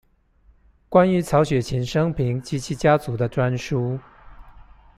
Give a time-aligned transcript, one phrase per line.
[0.89, 3.99] 關於曹雪芹生平及其家族的專書